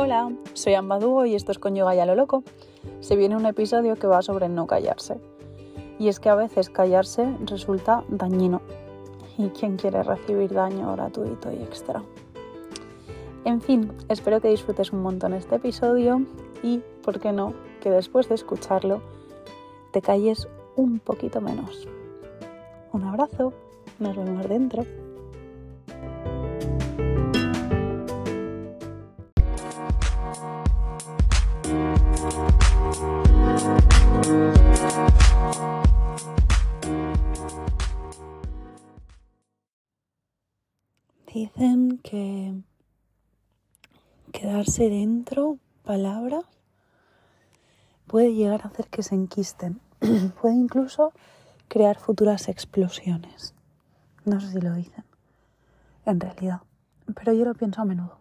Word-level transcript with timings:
Hola, 0.00 0.30
soy 0.52 0.74
Ambadúo 0.74 1.26
y 1.26 1.34
esto 1.34 1.50
es 1.50 1.58
con 1.58 1.74
Yoga 1.74 1.92
y 1.96 1.98
a 1.98 2.06
lo 2.06 2.14
loco. 2.14 2.44
Se 3.00 3.16
viene 3.16 3.34
un 3.34 3.46
episodio 3.46 3.96
que 3.96 4.06
va 4.06 4.22
sobre 4.22 4.48
no 4.48 4.68
callarse. 4.68 5.16
Y 5.98 6.06
es 6.06 6.20
que 6.20 6.28
a 6.28 6.36
veces 6.36 6.70
callarse 6.70 7.26
resulta 7.44 8.04
dañino. 8.06 8.60
¿Y 9.38 9.48
quién 9.48 9.76
quiere 9.76 10.04
recibir 10.04 10.52
daño 10.52 10.92
gratuito 10.92 11.50
y 11.50 11.56
extra? 11.64 12.04
En 13.44 13.60
fin, 13.60 13.90
espero 14.08 14.40
que 14.40 14.50
disfrutes 14.50 14.92
un 14.92 15.02
montón 15.02 15.34
este 15.34 15.56
episodio 15.56 16.22
y, 16.62 16.80
¿por 17.02 17.18
qué 17.18 17.32
no?, 17.32 17.52
que 17.80 17.90
después 17.90 18.28
de 18.28 18.36
escucharlo 18.36 19.02
te 19.90 20.00
calles 20.00 20.46
un 20.76 21.00
poquito 21.00 21.40
menos. 21.40 21.88
Un 22.92 23.02
abrazo, 23.02 23.52
nos 23.98 24.16
vemos 24.16 24.48
dentro. 24.48 24.84
Dicen 41.40 41.98
que 41.98 42.52
quedarse 44.32 44.90
dentro 44.90 45.60
palabras 45.84 46.44
puede 48.08 48.34
llegar 48.34 48.62
a 48.62 48.70
hacer 48.70 48.88
que 48.88 49.04
se 49.04 49.14
enquisten, 49.14 49.80
puede 50.42 50.56
incluso 50.56 51.12
crear 51.68 51.96
futuras 51.96 52.48
explosiones. 52.48 53.54
No 54.24 54.40
sé 54.40 54.50
si 54.50 54.60
lo 54.60 54.74
dicen, 54.74 55.04
en 56.06 56.18
realidad, 56.18 56.62
pero 57.14 57.32
yo 57.32 57.44
lo 57.44 57.54
pienso 57.54 57.82
a 57.82 57.84
menudo. 57.84 58.18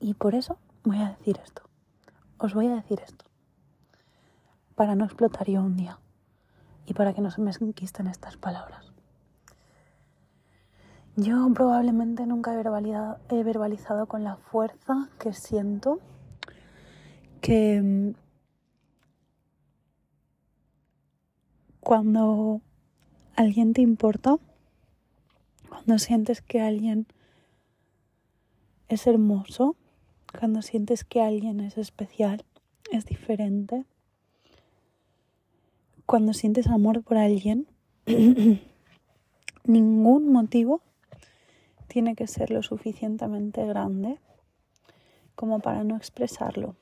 Y 0.00 0.14
por 0.14 0.34
eso 0.34 0.58
voy 0.82 0.98
a 0.98 1.10
decir 1.10 1.38
esto. 1.44 1.62
Os 2.36 2.52
voy 2.52 2.66
a 2.66 2.74
decir 2.74 3.00
esto. 3.04 3.26
Para 4.74 4.96
no 4.96 5.04
explotar 5.04 5.48
yo 5.48 5.60
un 5.60 5.76
día 5.76 6.00
y 6.84 6.94
para 6.94 7.12
que 7.14 7.20
no 7.20 7.30
se 7.30 7.40
me 7.40 7.52
enquisten 7.52 8.08
estas 8.08 8.36
palabras. 8.36 8.91
Yo 11.16 11.52
probablemente 11.52 12.24
nunca 12.24 12.54
he 12.54 13.42
verbalizado, 13.42 14.06
con 14.06 14.24
la 14.24 14.36
fuerza 14.36 15.10
que 15.18 15.34
siento 15.34 16.00
que 17.42 17.82
mm, 17.82 18.14
cuando 21.80 22.62
alguien 23.36 23.74
te 23.74 23.82
importa, 23.82 24.38
cuando 25.68 25.98
sientes 25.98 26.40
que 26.40 26.62
alguien 26.62 27.06
es 28.88 29.06
hermoso, 29.06 29.76
cuando 30.38 30.62
sientes 30.62 31.04
que 31.04 31.20
alguien 31.20 31.60
es 31.60 31.76
especial, 31.76 32.42
es 32.90 33.04
diferente, 33.04 33.84
cuando 36.06 36.32
sientes 36.32 36.68
amor 36.68 37.02
por 37.02 37.18
alguien, 37.18 37.66
ningún 39.64 40.32
motivo 40.32 40.80
tiene 41.92 42.14
que 42.14 42.26
ser 42.26 42.50
lo 42.50 42.62
suficientemente 42.62 43.66
grande 43.66 44.18
como 45.34 45.60
para 45.60 45.84
no 45.84 45.94
expresarlo. 45.94 46.74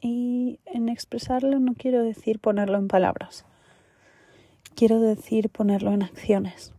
Y 0.00 0.60
en 0.64 0.88
expresarlo 0.88 1.58
no 1.58 1.74
quiero 1.74 2.04
decir 2.04 2.38
ponerlo 2.38 2.78
en 2.78 2.86
palabras, 2.86 3.44
quiero 4.76 5.00
decir 5.00 5.50
ponerlo 5.50 5.92
en 5.92 6.04
acciones. 6.04 6.72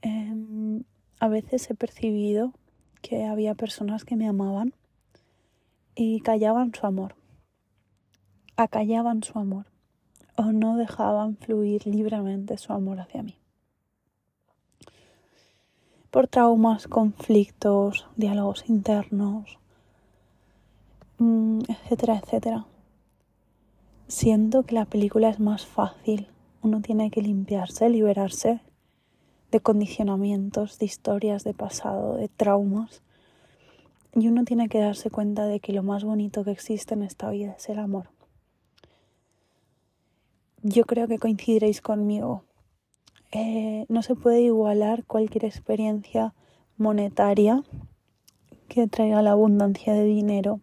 Em, 0.00 0.84
a 1.20 1.28
veces 1.28 1.68
he 1.70 1.74
percibido 1.74 2.54
que 3.02 3.26
había 3.26 3.54
personas 3.54 4.06
que 4.06 4.16
me 4.16 4.26
amaban 4.26 4.72
y 5.94 6.20
callaban 6.20 6.72
su 6.72 6.86
amor, 6.86 7.14
acallaban 8.56 9.22
su 9.22 9.38
amor 9.38 9.66
o 10.34 10.44
no 10.44 10.78
dejaban 10.78 11.36
fluir 11.36 11.86
libremente 11.86 12.56
su 12.56 12.72
amor 12.72 13.00
hacia 13.00 13.22
mí 13.22 13.38
por 16.10 16.26
traumas, 16.26 16.88
conflictos, 16.88 18.06
diálogos 18.16 18.64
internos, 18.68 19.58
mm, 21.18 21.60
etcétera, 21.68 22.20
etcétera. 22.22 22.66
Siento 24.06 24.62
que 24.62 24.74
la 24.74 24.86
película 24.86 25.28
es 25.28 25.38
más 25.38 25.66
fácil. 25.66 26.28
Uno 26.62 26.80
tiene 26.80 27.10
que 27.10 27.20
limpiarse, 27.20 27.90
liberarse 27.90 28.60
de 29.50 29.60
condicionamientos, 29.60 30.78
de 30.78 30.86
historias 30.86 31.44
de 31.44 31.52
pasado, 31.52 32.16
de 32.16 32.28
traumas. 32.28 33.02
Y 34.14 34.28
uno 34.28 34.44
tiene 34.44 34.68
que 34.68 34.78
darse 34.78 35.10
cuenta 35.10 35.46
de 35.46 35.60
que 35.60 35.72
lo 35.72 35.82
más 35.82 36.04
bonito 36.04 36.42
que 36.42 36.52
existe 36.52 36.94
en 36.94 37.02
esta 37.02 37.30
vida 37.30 37.54
es 37.58 37.68
el 37.68 37.78
amor. 37.78 38.08
Yo 40.62 40.84
creo 40.84 41.06
que 41.06 41.18
coincidiréis 41.18 41.80
conmigo 41.82 42.44
eh, 43.32 43.84
no 43.88 44.02
se 44.02 44.14
puede 44.14 44.40
igualar 44.40 45.04
cualquier 45.04 45.44
experiencia 45.44 46.34
monetaria 46.78 47.62
que 48.68 48.86
traiga 48.86 49.20
la 49.22 49.32
abundancia 49.32 49.92
de 49.92 50.04
dinero, 50.04 50.60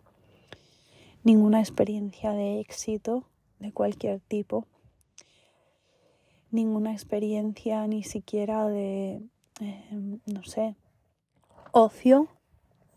ninguna 1.24 1.59
experiencia 1.59 2.31
de 2.31 2.59
éxito 2.59 3.25
de 3.59 3.72
cualquier 3.72 4.20
tipo, 4.20 4.66
ninguna 6.52 6.92
experiencia 6.92 7.86
ni 7.88 8.04
siquiera 8.04 8.68
de, 8.68 9.22
eh, 9.62 10.20
no 10.25 10.44
sé, 10.44 10.75
ocio, 11.72 12.30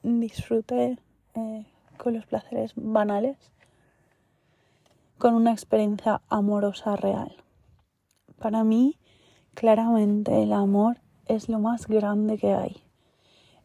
disfrute 0.03 0.99
eh, 1.34 1.67
con 1.99 2.15
los 2.15 2.25
placeres 2.27 2.73
banales, 2.77 3.37
con 5.19 5.34
una 5.34 5.53
experiencia 5.53 6.23
amorosa 6.28 6.97
real. 6.97 7.37
Para 8.39 8.62
mí, 8.62 8.97
Claramente 9.54 10.42
el 10.42 10.53
amor 10.53 10.98
es 11.26 11.48
lo 11.48 11.59
más 11.59 11.86
grande 11.86 12.38
que 12.38 12.54
hay, 12.54 12.82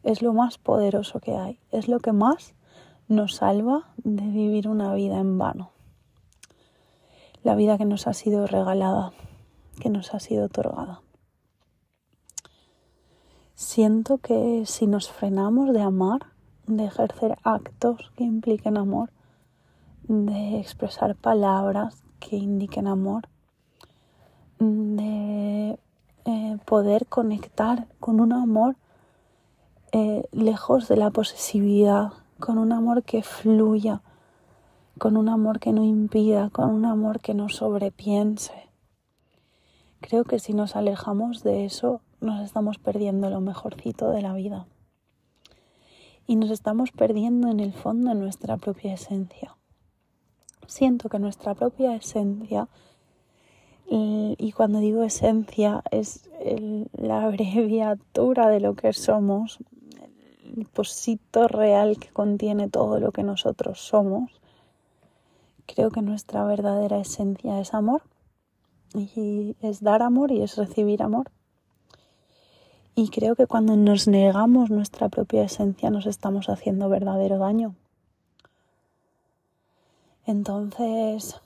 es 0.02 0.22
lo 0.22 0.32
más 0.32 0.58
poderoso 0.58 1.20
que 1.20 1.34
hay, 1.34 1.60
es 1.70 1.88
lo 1.88 2.00
que 2.00 2.12
más 2.12 2.54
nos 3.08 3.36
salva 3.36 3.92
de 3.96 4.22
vivir 4.22 4.68
una 4.68 4.92
vida 4.94 5.18
en 5.18 5.38
vano. 5.38 5.70
La 7.42 7.54
vida 7.54 7.76
que 7.78 7.84
nos 7.84 8.06
ha 8.06 8.14
sido 8.14 8.46
regalada, 8.46 9.12
que 9.80 9.90
nos 9.90 10.14
ha 10.14 10.20
sido 10.20 10.46
otorgada. 10.46 11.02
Siento 13.54 14.18
que 14.18 14.64
si 14.66 14.86
nos 14.86 15.10
frenamos 15.10 15.72
de 15.72 15.82
amar, 15.82 16.32
de 16.66 16.86
ejercer 16.86 17.36
actos 17.44 18.12
que 18.16 18.24
impliquen 18.24 18.76
amor, 18.76 19.12
de 20.08 20.58
expresar 20.58 21.14
palabras 21.14 22.02
que 22.18 22.36
indiquen 22.36 22.86
amor, 22.86 23.28
de 24.96 25.78
eh, 26.24 26.58
poder 26.64 27.06
conectar 27.06 27.86
con 28.00 28.20
un 28.20 28.32
amor 28.32 28.76
eh, 29.92 30.24
lejos 30.32 30.88
de 30.88 30.96
la 30.96 31.10
posesividad, 31.10 32.12
con 32.40 32.58
un 32.58 32.72
amor 32.72 33.04
que 33.04 33.22
fluya, 33.22 34.02
con 34.98 35.16
un 35.16 35.28
amor 35.28 35.60
que 35.60 35.72
no 35.72 35.84
impida, 35.84 36.50
con 36.50 36.70
un 36.70 36.84
amor 36.84 37.20
que 37.20 37.34
no 37.34 37.48
sobrepiense. 37.48 38.70
Creo 40.00 40.24
que 40.24 40.38
si 40.38 40.52
nos 40.52 40.76
alejamos 40.76 41.42
de 41.42 41.64
eso, 41.64 42.00
nos 42.20 42.40
estamos 42.42 42.78
perdiendo 42.78 43.30
lo 43.30 43.40
mejorcito 43.40 44.10
de 44.10 44.22
la 44.22 44.32
vida. 44.32 44.66
Y 46.26 46.36
nos 46.36 46.50
estamos 46.50 46.90
perdiendo 46.90 47.48
en 47.48 47.60
el 47.60 47.72
fondo 47.72 48.14
nuestra 48.14 48.56
propia 48.56 48.94
esencia. 48.94 49.56
Siento 50.66 51.08
que 51.08 51.18
nuestra 51.18 51.54
propia 51.54 51.94
esencia 51.94 52.68
y, 53.86 54.52
cuando 54.52 54.78
digo 54.78 55.02
esencia 55.04 55.82
es 55.90 56.28
la 56.92 57.22
abreviatura 57.22 58.48
de 58.48 58.60
lo 58.60 58.74
que 58.74 58.92
somos, 58.92 59.58
el 60.56 60.66
posito 60.66 61.48
real 61.48 61.98
que 61.98 62.08
contiene 62.08 62.68
todo 62.68 62.98
lo 63.00 63.12
que 63.12 63.22
nosotros 63.22 63.80
somos. 63.80 64.40
Creo 65.66 65.90
que 65.90 66.02
nuestra 66.02 66.44
verdadera 66.44 66.98
esencia 66.98 67.60
es 67.60 67.74
amor 67.74 68.02
y 68.94 69.56
es 69.60 69.82
dar 69.82 70.02
amor 70.02 70.30
y 70.30 70.42
es 70.42 70.56
recibir 70.56 71.02
amor. 71.02 71.30
Y 72.94 73.08
creo 73.08 73.34
que 73.34 73.46
cuando 73.46 73.76
nos 73.76 74.06
negamos 74.06 74.70
nuestra 74.70 75.08
propia 75.08 75.44
esencia 75.44 75.90
nos 75.90 76.06
estamos 76.06 76.48
haciendo 76.48 76.88
verdadero 76.88 77.38
daño. 77.38 77.74
Entonces, 80.26 81.40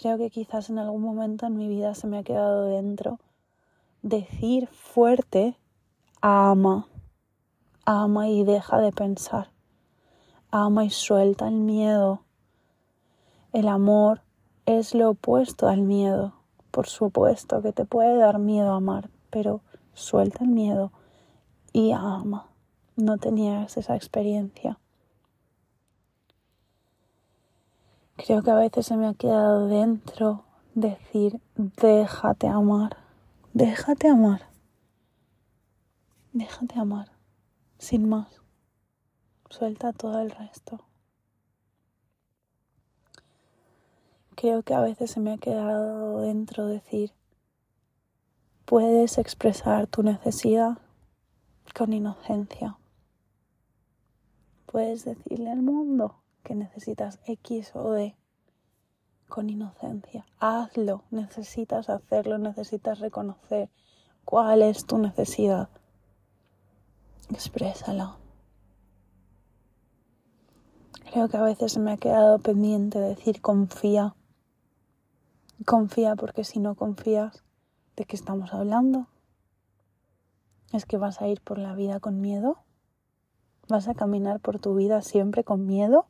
Creo 0.00 0.16
que 0.16 0.30
quizás 0.30 0.70
en 0.70 0.78
algún 0.78 1.02
momento 1.02 1.46
en 1.46 1.56
mi 1.56 1.68
vida 1.68 1.94
se 1.94 2.06
me 2.06 2.18
ha 2.18 2.22
quedado 2.22 2.64
dentro 2.64 3.18
decir 4.00 4.66
fuerte 4.68 5.56
ama, 6.22 6.88
ama 7.84 8.28
y 8.28 8.42
deja 8.42 8.78
de 8.78 8.90
pensar, 8.90 9.50
ama 10.50 10.84
y 10.84 10.90
suelta 10.90 11.46
el 11.46 11.60
miedo. 11.60 12.22
El 13.52 13.68
amor 13.68 14.22
es 14.64 14.94
lo 14.94 15.10
opuesto 15.10 15.68
al 15.68 15.82
miedo. 15.82 16.32
Por 16.70 16.86
supuesto 16.86 17.60
que 17.60 17.72
te 17.72 17.84
puede 17.84 18.16
dar 18.16 18.38
miedo 18.38 18.72
amar, 18.72 19.10
pero 19.28 19.60
suelta 19.92 20.42
el 20.42 20.50
miedo 20.50 20.90
y 21.72 21.92
ama. 21.92 22.48
no 22.96 23.18
tenías 23.18 23.76
esa 23.76 23.94
experiencia. 23.94 24.78
Creo 28.16 28.42
que 28.42 28.50
a 28.50 28.56
veces 28.56 28.86
se 28.86 28.96
me 28.96 29.08
ha 29.08 29.14
quedado 29.14 29.68
dentro 29.68 30.44
decir, 30.74 31.40
déjate 31.56 32.46
amar, 32.46 32.98
déjate 33.54 34.08
amar, 34.08 34.48
déjate 36.32 36.78
amar, 36.78 37.10
sin 37.78 38.08
más, 38.08 38.42
suelta 39.48 39.92
todo 39.92 40.20
el 40.20 40.30
resto. 40.30 40.84
Creo 44.34 44.62
que 44.62 44.74
a 44.74 44.80
veces 44.80 45.10
se 45.10 45.20
me 45.20 45.32
ha 45.32 45.38
quedado 45.38 46.20
dentro 46.20 46.66
decir, 46.66 47.12
puedes 48.66 49.16
expresar 49.16 49.86
tu 49.86 50.02
necesidad 50.02 50.78
con 51.74 51.94
inocencia. 51.94 52.78
Puedes 54.66 55.04
decirle 55.04 55.50
al 55.50 55.62
mundo 55.62 56.21
que 56.42 56.54
necesitas 56.54 57.20
X 57.26 57.72
o 57.74 57.90
D 57.92 58.16
con 59.28 59.48
inocencia. 59.48 60.26
Hazlo, 60.38 61.04
necesitas 61.10 61.88
hacerlo, 61.88 62.38
necesitas 62.38 62.98
reconocer 62.98 63.70
cuál 64.24 64.62
es 64.62 64.84
tu 64.84 64.98
necesidad. 64.98 65.70
Exprésala. 67.30 68.18
Creo 71.10 71.28
que 71.28 71.36
a 71.36 71.42
veces 71.42 71.78
me 71.78 71.92
ha 71.92 71.96
quedado 71.96 72.38
pendiente 72.38 72.98
decir 72.98 73.40
confía. 73.40 74.14
Confía 75.64 76.16
porque 76.16 76.44
si 76.44 76.58
no 76.58 76.74
confías, 76.74 77.42
¿de 77.96 78.04
qué 78.04 78.16
estamos 78.16 78.52
hablando? 78.52 79.08
¿Es 80.72 80.86
que 80.86 80.96
vas 80.96 81.20
a 81.20 81.28
ir 81.28 81.40
por 81.40 81.58
la 81.58 81.74
vida 81.74 82.00
con 82.00 82.20
miedo? 82.20 82.58
¿Vas 83.68 83.88
a 83.88 83.94
caminar 83.94 84.40
por 84.40 84.58
tu 84.58 84.74
vida 84.74 85.02
siempre 85.02 85.44
con 85.44 85.66
miedo? 85.66 86.06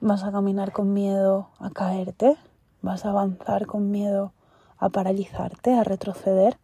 ¿Vas 0.00 0.22
a 0.22 0.30
caminar 0.30 0.70
con 0.70 0.92
miedo 0.92 1.50
a 1.58 1.70
caerte? 1.70 2.36
¿Vas 2.82 3.04
a 3.04 3.10
avanzar 3.10 3.66
con 3.66 3.90
miedo 3.90 4.32
a 4.76 4.90
paralizarte, 4.90 5.74
a 5.74 5.82
retroceder? 5.82 6.56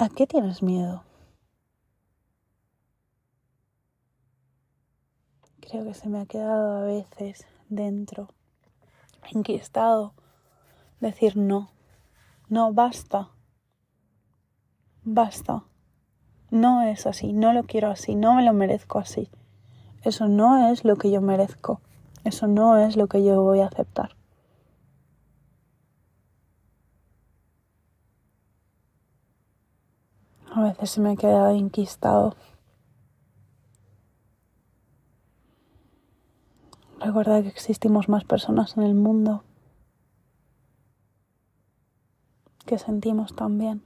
¿A 0.00 0.08
qué 0.08 0.26
tienes 0.26 0.64
miedo? 0.64 1.04
Creo 5.60 5.84
que 5.84 5.94
se 5.94 6.08
me 6.08 6.20
ha 6.20 6.26
quedado 6.26 6.78
a 6.78 6.84
veces 6.84 7.46
dentro, 7.68 8.30
enquistado, 9.30 10.12
decir 10.98 11.36
no, 11.36 11.70
no, 12.48 12.72
basta, 12.72 13.30
basta. 15.04 15.62
No 16.52 16.82
es 16.82 17.06
así, 17.06 17.32
no 17.32 17.54
lo 17.54 17.62
quiero 17.62 17.90
así, 17.90 18.14
no 18.14 18.34
me 18.34 18.44
lo 18.44 18.52
merezco 18.52 18.98
así. 18.98 19.30
Eso 20.02 20.28
no 20.28 20.70
es 20.70 20.84
lo 20.84 20.96
que 20.96 21.10
yo 21.10 21.22
merezco. 21.22 21.80
Eso 22.24 22.46
no 22.46 22.76
es 22.76 22.94
lo 22.94 23.06
que 23.06 23.24
yo 23.24 23.42
voy 23.42 23.60
a 23.60 23.68
aceptar. 23.68 24.14
A 30.54 30.60
veces 30.60 30.90
se 30.90 31.00
me 31.00 31.16
queda 31.16 31.54
inquistado. 31.54 32.36
Recuerda 37.00 37.40
que 37.40 37.48
existimos 37.48 38.10
más 38.10 38.24
personas 38.24 38.76
en 38.76 38.82
el 38.82 38.94
mundo 38.94 39.42
que 42.66 42.78
sentimos 42.78 43.34
también. 43.34 43.82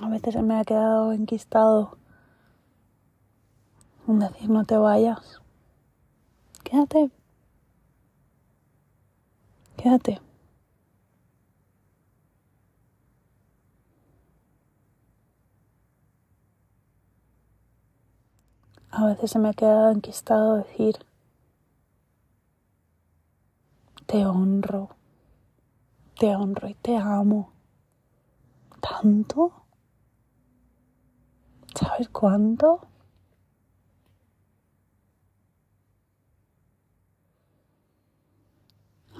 A 0.00 0.08
veces 0.08 0.34
se 0.34 0.42
me 0.42 0.58
ha 0.58 0.64
quedado 0.64 1.12
enquistado 1.12 1.98
decir 4.06 4.48
no 4.48 4.64
te 4.64 4.76
vayas. 4.76 5.40
Quédate. 6.62 7.10
Quédate. 9.76 10.20
A 18.90 19.06
veces 19.06 19.30
se 19.30 19.38
me 19.38 19.50
ha 19.50 19.52
quedado 19.52 19.90
enquistado 19.90 20.56
decir 20.56 20.96
te 24.06 24.24
honro, 24.24 24.88
te 26.18 26.34
honro 26.34 26.68
y 26.68 26.74
te 26.74 26.96
amo 26.96 27.52
tanto. 28.80 29.67
¿Sabes 31.78 32.08
cuánto? 32.08 32.80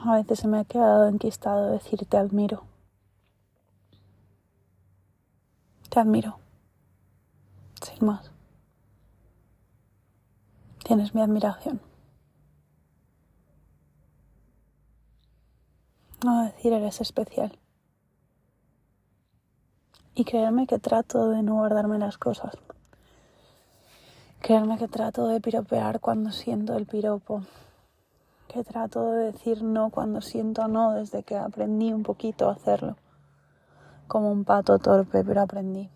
A 0.04 0.16
veces 0.16 0.40
se 0.40 0.48
me 0.48 0.58
ha 0.58 0.64
quedado 0.64 1.06
enquistado 1.06 1.70
decir 1.70 2.04
te 2.06 2.16
admiro. 2.16 2.64
Te 5.88 6.00
admiro. 6.00 6.40
Sin 7.80 8.04
más. 8.04 8.28
Tienes 10.82 11.14
mi 11.14 11.20
admiración. 11.22 11.80
No 16.24 16.42
decir 16.42 16.72
eres 16.72 17.00
especial. 17.00 17.56
Y 20.18 20.24
créeme 20.24 20.66
que 20.66 20.80
trato 20.80 21.28
de 21.28 21.44
no 21.44 21.54
guardarme 21.54 21.96
las 21.96 22.18
cosas. 22.18 22.52
Créeme 24.40 24.76
que 24.76 24.88
trato 24.88 25.28
de 25.28 25.40
piropear 25.40 26.00
cuando 26.00 26.32
siento 26.32 26.76
el 26.76 26.86
piropo. 26.86 27.44
Que 28.48 28.64
trato 28.64 29.12
de 29.12 29.26
decir 29.30 29.62
no 29.62 29.90
cuando 29.90 30.20
siento 30.20 30.66
no 30.66 30.90
desde 30.94 31.22
que 31.22 31.36
aprendí 31.36 31.92
un 31.92 32.02
poquito 32.02 32.48
a 32.48 32.54
hacerlo. 32.54 32.96
Como 34.08 34.32
un 34.32 34.44
pato 34.44 34.80
torpe, 34.80 35.22
pero 35.22 35.40
aprendí. 35.40 35.88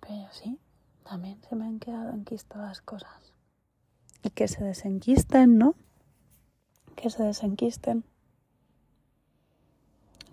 Pero 0.00 0.26
sí, 0.32 0.58
también 1.04 1.40
se 1.48 1.54
me 1.54 1.66
han 1.66 1.78
quedado 1.78 2.10
enquistadas 2.10 2.80
cosas. 2.80 3.32
Y 4.24 4.30
que 4.30 4.48
se 4.48 4.64
desenquisten, 4.64 5.56
¿no? 5.56 5.76
Que 6.96 7.10
se 7.10 7.22
desenquisten 7.22 8.04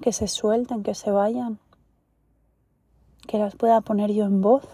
que 0.01 0.11
se 0.11 0.27
suelten, 0.27 0.83
que 0.83 0.95
se 0.95 1.11
vayan, 1.11 1.59
que 3.27 3.37
las 3.37 3.55
pueda 3.55 3.81
poner 3.81 4.11
yo 4.11 4.25
en 4.25 4.41
voz. 4.41 4.67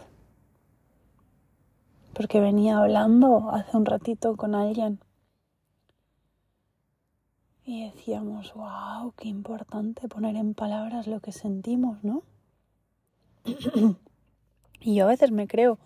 Porque 2.13 2.39
venía 2.39 2.79
hablando 2.79 3.51
hace 3.51 3.77
un 3.77 3.85
ratito 3.85 4.35
con 4.35 4.55
alguien 4.55 4.99
y 7.67 7.83
decíamos, 7.83 8.53
wow, 8.53 9.11
qué 9.17 9.27
importante 9.27 10.07
poner 10.07 10.37
en 10.37 10.53
palabras 10.53 11.05
lo 11.05 11.19
que 11.19 11.33
sentimos, 11.33 12.01
¿no? 12.01 12.23
y 14.79 14.95
yo 14.95 15.03
a 15.03 15.09
veces 15.09 15.31
me 15.31 15.49
creo 15.49 15.77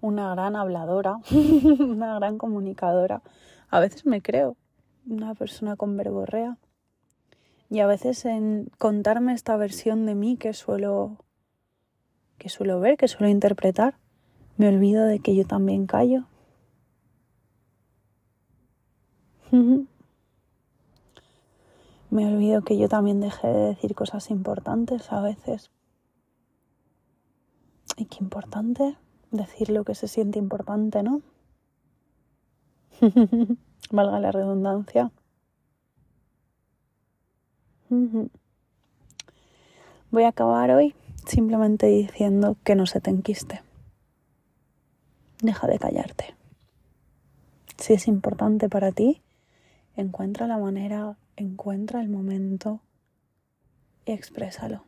una 0.00 0.30
gran 0.30 0.54
habladora, 0.54 1.18
una 1.80 2.14
gran 2.14 2.38
comunicadora. 2.38 3.20
A 3.68 3.80
veces 3.80 4.06
me 4.06 4.22
creo 4.22 4.56
una 5.04 5.34
persona 5.34 5.74
con 5.74 5.96
verborrea. 5.96 6.56
Y 7.72 7.80
a 7.80 7.86
veces 7.86 8.26
en 8.26 8.70
contarme 8.76 9.32
esta 9.32 9.56
versión 9.56 10.04
de 10.04 10.14
mí 10.14 10.36
que 10.36 10.52
suelo 10.52 11.16
que 12.36 12.50
suelo 12.50 12.80
ver, 12.80 12.98
que 12.98 13.08
suelo 13.08 13.30
interpretar, 13.30 13.96
me 14.58 14.68
olvido 14.68 15.06
de 15.06 15.20
que 15.20 15.34
yo 15.34 15.46
también 15.46 15.86
callo. 15.86 16.26
me 22.10 22.26
olvido 22.26 22.60
que 22.60 22.76
yo 22.76 22.90
también 22.90 23.20
dejé 23.20 23.48
de 23.48 23.68
decir 23.68 23.94
cosas 23.94 24.28
importantes 24.30 25.10
a 25.10 25.22
veces. 25.22 25.70
Y 27.96 28.04
qué 28.04 28.18
importante 28.20 28.98
decir 29.30 29.70
lo 29.70 29.84
que 29.84 29.94
se 29.94 30.08
siente 30.08 30.38
importante, 30.38 31.02
¿no? 31.02 31.22
Valga 33.90 34.20
la 34.20 34.30
redundancia. 34.30 35.10
Voy 40.10 40.22
a 40.22 40.28
acabar 40.28 40.70
hoy 40.70 40.94
simplemente 41.26 41.86
diciendo 41.88 42.56
que 42.64 42.74
no 42.74 42.86
se 42.86 43.00
te 43.00 43.10
enquiste. 43.10 43.60
Deja 45.42 45.66
de 45.66 45.78
callarte. 45.78 46.34
Si 47.76 47.92
es 47.92 48.08
importante 48.08 48.70
para 48.70 48.92
ti, 48.92 49.20
encuentra 49.94 50.46
la 50.46 50.56
manera, 50.56 51.18
encuentra 51.36 52.00
el 52.00 52.08
momento 52.08 52.80
y 54.06 54.12
exprésalo. 54.12 54.84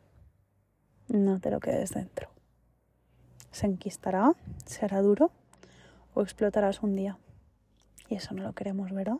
No 1.07 1.39
te 1.39 1.51
lo 1.51 1.59
quedes 1.59 1.91
dentro. 1.91 2.29
Se 3.51 3.67
enquistará, 3.67 4.33
será 4.65 5.01
duro 5.01 5.29
o 6.15 6.23
explotarás 6.23 6.81
un 6.81 6.95
día. 6.95 7.19
Y 8.09 8.15
eso 8.15 8.33
no 8.33 8.41
lo 8.41 8.53
queremos, 8.53 8.91
¿verdad? 8.91 9.17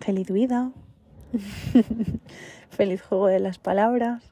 Feliz 0.00 0.30
vida. 0.30 0.72
Feliz 2.70 3.02
juego 3.02 3.26
de 3.26 3.40
las 3.40 3.58
palabras. 3.58 4.22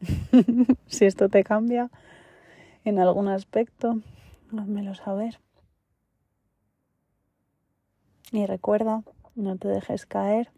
si 0.86 1.04
esto 1.04 1.28
te 1.28 1.44
cambia 1.44 1.90
en 2.84 2.98
algún 2.98 3.28
aspecto, 3.28 4.00
házmelo 4.56 4.94
saber. 4.94 5.40
Y 8.32 8.46
recuerda, 8.46 9.02
no 9.34 9.56
te 9.56 9.68
dejes 9.68 10.06
caer, 10.06 10.50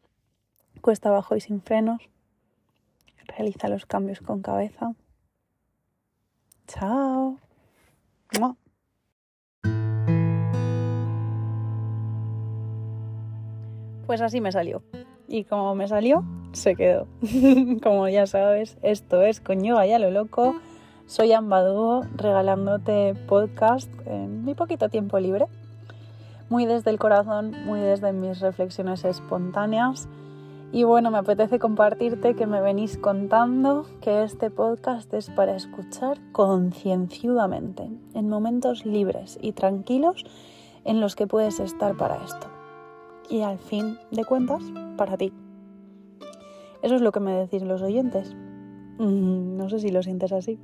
cuesta 0.81 1.11
abajo 1.11 1.37
y 1.37 1.41
sin 1.41 1.63
frenos. 1.63 2.09
Realiza 3.27 3.69
los 3.69 3.87
cambios 3.87 4.21
con 4.21 4.43
cabeza. 4.43 4.95
Chao. 6.67 7.39
Pues 14.07 14.23
así 14.23 14.41
me 14.41 14.51
salió. 14.53 14.83
Y 15.29 15.45
como 15.45 15.75
me 15.75 15.87
salió, 15.87 16.25
se 16.53 16.75
quedó. 16.75 17.07
como 17.83 18.09
ya 18.09 18.27
sabes, 18.27 18.79
esto 18.83 19.21
es 19.21 19.41
con 19.41 19.63
yoga 19.63 19.85
ya 19.87 19.99
lo 19.99 20.11
loco. 20.11 20.57
Soy 21.07 21.33
Ambadúo 21.33 22.05
regalándote 22.17 23.15
podcast 23.29 23.91
en 24.07 24.47
mi 24.47 24.55
poquito 24.55 24.89
tiempo 24.89 25.19
libre. 25.19 25.47
Muy 26.49 26.65
desde 26.65 26.91
el 26.91 26.99
corazón, 26.99 27.55
muy 27.67 27.81
desde 27.81 28.15
mis 28.15 28.41
reflexiones 28.41 29.05
espontáneas. 29.05 30.09
Y 30.73 30.85
bueno, 30.85 31.11
me 31.11 31.19
apetece 31.19 31.59
compartirte 31.59 32.35
que 32.35 32.47
me 32.47 32.63
venís 32.63 32.97
contando 32.97 33.87
que 34.01 34.23
este 34.23 34.51
podcast 34.51 35.13
es 35.13 35.29
para 35.29 35.57
escuchar 35.57 36.19
concienciudamente, 36.33 37.91
en 38.15 38.29
momentos 38.31 38.87
libres 38.87 39.39
y 39.43 39.53
tranquilos 39.53 40.25
en 40.85 41.01
los 41.01 41.17
que 41.17 41.27
puedes 41.27 41.61
estar 41.61 41.97
para 41.97 42.17
esto 42.25 42.49
y 43.31 43.43
al 43.43 43.59
fin 43.59 43.99
de 44.11 44.25
cuentas 44.25 44.63
para 44.99 45.17
ti. 45.17 45.33
Eso 46.83 46.95
es 46.95 47.01
lo 47.01 47.11
que 47.11 47.21
me 47.21 47.33
decís 47.33 47.63
los 47.63 47.81
oyentes. 47.81 48.37
Mm, 48.99 49.57
no 49.57 49.71
sé 49.71 49.79
si 49.79 49.89
lo 49.91 50.03
sientes 50.03 50.33
así. 50.33 50.59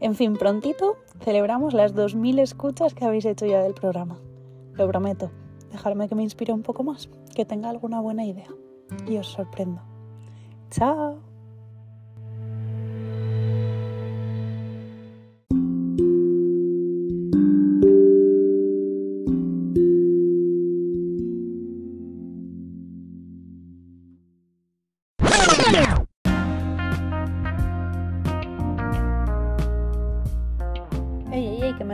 En 0.00 0.14
fin, 0.14 0.36
prontito 0.36 0.96
celebramos 1.20 1.74
las 1.74 1.94
2.000 1.94 2.40
escuchas 2.40 2.94
que 2.94 3.04
habéis 3.04 3.26
hecho 3.26 3.44
ya 3.44 3.62
del 3.62 3.74
programa. 3.74 4.18
Lo 4.72 4.88
prometo. 4.88 5.30
Dejarme 5.70 6.08
que 6.08 6.14
me 6.14 6.22
inspire 6.22 6.52
un 6.52 6.62
poco 6.62 6.82
más, 6.82 7.08
que 7.34 7.44
tenga 7.44 7.68
alguna 7.68 8.00
buena 8.00 8.24
idea. 8.24 8.48
Y 9.06 9.16
os 9.18 9.28
sorprendo. 9.28 9.82
¡Chao! 10.70 11.31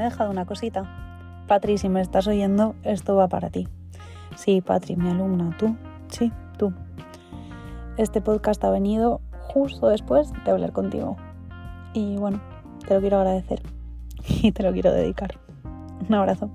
Dejado 0.09 0.31
una 0.31 0.47
cosita. 0.47 1.45
Patri, 1.47 1.79
si 1.79 1.89
me 1.89 2.01
estás 2.01 2.27
oyendo, 2.27 2.75
esto 2.83 3.15
va 3.15 3.29
para 3.29 3.51
ti. 3.51 3.69
Sí, 4.37 4.61
Patri, 4.61 4.97
mi 4.97 5.11
alumna, 5.11 5.57
tú, 5.59 5.77
sí, 6.09 6.33
tú. 6.57 6.73
Este 7.97 8.21
podcast 8.21 8.63
ha 8.65 8.71
venido 8.71 9.21
justo 9.49 9.89
después 9.89 10.33
de 10.45 10.51
hablar 10.51 10.73
contigo. 10.73 11.17
Y 11.95 12.17
bueno, 12.17 12.41
te 12.87 12.95
lo 12.95 13.01
quiero 13.01 13.19
agradecer 13.19 13.63
y 14.29 14.53
te 14.53 14.63
lo 14.63 14.73
quiero 14.73 14.93
dedicar. 14.93 15.39
Un 16.09 16.15
abrazo. 16.15 16.51